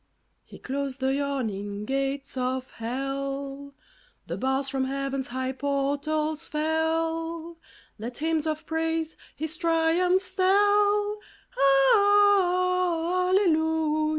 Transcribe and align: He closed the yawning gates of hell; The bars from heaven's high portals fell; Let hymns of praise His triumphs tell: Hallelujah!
He 0.45 0.57
closed 0.57 0.99
the 0.99 1.13
yawning 1.13 1.85
gates 1.85 2.35
of 2.35 2.71
hell; 2.71 3.75
The 4.25 4.35
bars 4.35 4.67
from 4.67 4.85
heaven's 4.85 5.27
high 5.27 5.51
portals 5.51 6.47
fell; 6.49 7.59
Let 7.99 8.17
hymns 8.17 8.47
of 8.47 8.65
praise 8.65 9.15
His 9.35 9.55
triumphs 9.57 10.33
tell: 10.33 11.19
Hallelujah! 13.21 14.01